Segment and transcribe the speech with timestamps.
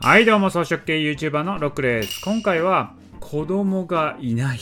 [0.00, 2.20] はいどうも草食系 YouTuber のロックです。
[2.24, 4.60] 今回は子供がいない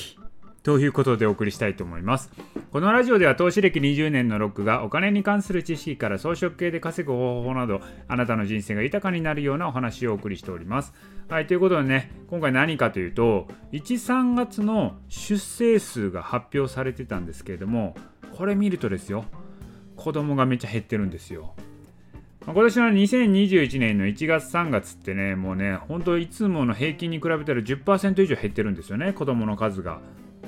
[0.62, 2.30] ということでお送りしたいと思います。
[2.72, 10.94] このラジオでは投資歴20年のロックがお金に関する知識から装飾系で稼ぐ方法などあなたの人生が豊かになるようなお話をお送りしております。
[11.28, 17.95] はいということでね今回何かというと13月の出生数が発表されてたんですけれども
[18.34, 19.27] これ見るとですよ
[19.96, 21.55] 子供がめっちゃ減ってるんですよ。
[22.47, 29.98] 今年の2021年の1月3月ってね、もうね、本当いつもの平均に比べたら10%以上減ってるんですよね、子供の数が。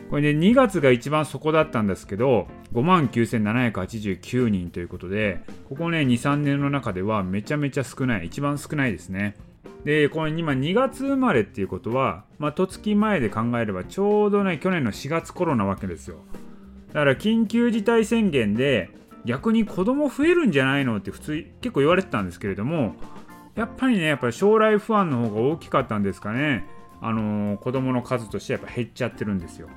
[0.08, 9.34] これね、2月が一番底だったんですけど、59,789人ということで、ここね、2、3年の中ではめちゃめちゃ少ない、一番少ないですね。
[9.84, 16.18] で、これ今2月生まれっていうことは、まあ、とつき前で考えればちょうどね、去年の4月頃なわけですよ。
[16.92, 18.90] だから緊急事態宣言で、
[19.24, 22.94] 逆に子供増えるんじゃないのって普通結構言われてたんですけれども
[23.54, 26.66] やっぱりねやっぱり将来不安の方が大きかったんですかね。
[27.00, 29.68] あのー、子供の数としてやっぱ減っちゃってるんですよ。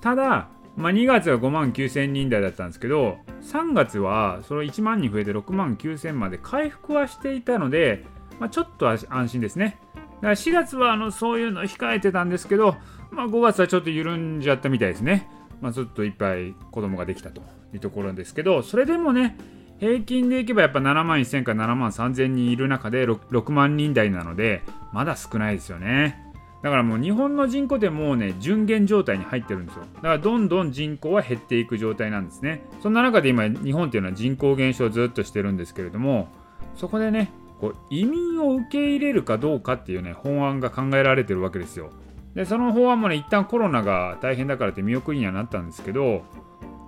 [0.00, 8.04] ただ、まあ、2月は5万9000人台だったんですけど3月はその1万人増えて6万9000まで回復はしていたので、
[8.40, 9.78] まあ、ちょっと安心ですね。
[9.94, 12.76] だから4月はあのそういうの控えてたんですけど、
[13.10, 15.28] まあ、5月はちょっと緩んじゃったみたいですね。
[15.62, 17.40] まあ、ずっといっぱい子供ができたと
[17.72, 19.38] いうところですけどそれでもね
[19.78, 26.32] 平均でいけばやっぱ7万1000から7万3000人いる中で 6, 6万人台なのでまだ少ないですよね。
[26.62, 29.82] だからもう日本の人口でもうね順減状態に入ってるんですよ。
[29.96, 32.62] だからどんどん人口は減っていく状態なんですね。
[32.80, 36.28] そんな中で今日本っていうのは人口減少をずっとしてるんですけれども
[36.76, 41.90] そこでねこう移民を受け入れるかどうかっていうね法案が考えられてるわけですよ。
[42.34, 46.24] でその法案もね一旦コロナが大変だからって見送りにはなったんですけど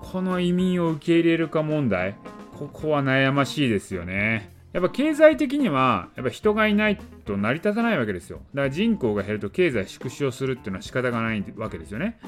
[0.01, 2.17] この移民を受け入れるか問題
[2.59, 4.53] ここは悩ましいですよね。
[4.73, 8.41] やっぱ経済的にはやっぱ人がいないと成り立たないわけですよ。
[8.55, 12.19] だから人口が減ると経済縮小するっていうのは仕方がないわけですよね。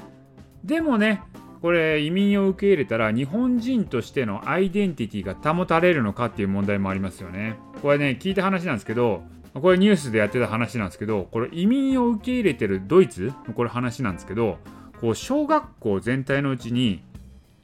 [0.65, 1.23] でもね
[1.61, 7.57] これ移民を受け入れたら日本人としてのアイデンティティが保たれるのかっていう問題もありますよね。
[7.83, 9.25] これね聞いた話なんですけど
[9.61, 13.33] これニュースでやってた話なんですけど、これ移民を受け入れてるドイツ？
[13.47, 14.59] のこれ話なんですけど、
[15.01, 17.03] こう小学校全体のうちに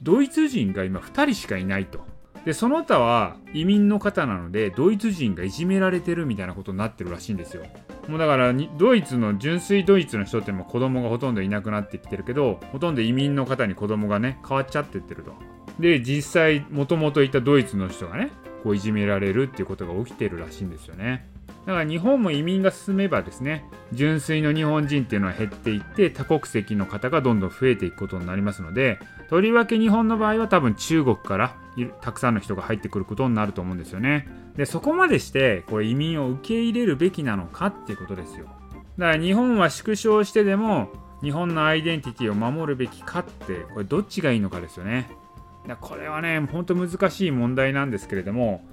[0.01, 1.99] ドイツ人が今2人しかいないと。
[2.45, 7.63] で、その他は移民の方なので、ドイツ人がいじめられてるみたいなことになってるらしいんですよ。
[8.09, 15.31] もうだからドイツの純粋ドイツの人っても子供がほとんどいなくなってきてるけど、ほとんど移民の方に子供がね、変わっちゃってってると。
[15.79, 18.31] で、実際、もともといたドイツの人がね、
[18.63, 21.29] こういじめられるっていうことが起きてるらしいんですよね。
[21.65, 31.55] だから日本も移民が進めばですね純粋の日本人っていうのは減っていって多国籍の方がどんどん増えていくことになりますのでとりわけ日本の場合は多分中国から
[32.01, 34.27] たくさんの人が入ってくることになると思うんですよね。
[34.55, 38.45] でそこまでしてこれ移民を受け入れるべきなのかっていうことですよ。
[38.99, 40.89] だから日本は縮小してでも
[41.23, 45.09] 日本のアイデンティティを守るべきかってこれどっちがいいのかですよね。
[45.79, 48.63] これはね本当難しい問題なんですけれども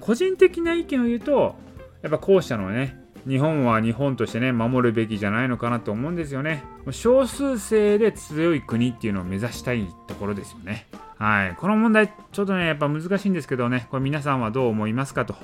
[0.00, 1.56] 個人的な意見を言うと
[2.02, 6.62] やっぱ後者のね日本は日本としてね守るべきじゃないのかなと思うんですよね。
[6.92, 10.86] 少数制で強い国っていうのを目指したいところですよね。
[11.18, 11.56] はい。
[11.56, 15.34] この問題ちょっとねやっぱ難しいんですけどねこれ皆さんはどう思いますかと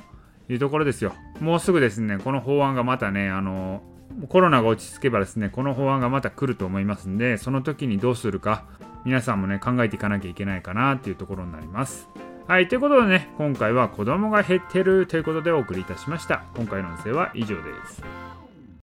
[0.49, 1.13] いうところですよ。
[1.41, 3.83] もうすぐですねこの法案がまたねあの
[4.29, 8.65] コロナが落ち着けばですねこの法案がまた来ると思いますんでその時にどうするか
[9.05, 12.09] 皆さんもね考えていかなきゃいけないかなっていうところになります。
[12.48, 16.44] はい、ということでね、今回は子供が減ってるということでお送りいたしました。
[16.56, 18.31] 今回の音声は以上です。